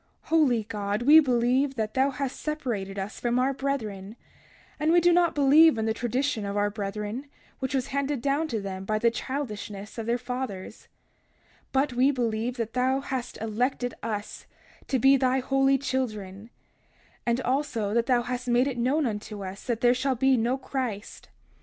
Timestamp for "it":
18.65-18.79